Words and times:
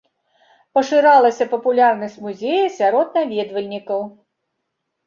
Пашыралася 0.77 1.47
папулярнасць 1.53 2.17
музея 2.25 2.65
сярод 2.79 3.07
наведвальнікаў. 3.21 4.01